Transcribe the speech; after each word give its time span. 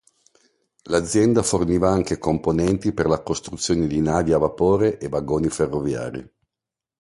L'azienda 0.85 1.43
forniva 1.43 1.91
anche 1.91 2.17
componenti 2.17 2.91
per 2.91 3.05
la 3.05 3.21
costruzione 3.21 3.85
di 3.85 4.01
navi 4.01 4.33
a 4.33 4.39
vapore 4.39 4.97
e 4.97 5.07
vagoni 5.07 5.49
ferroviari. 5.49 6.27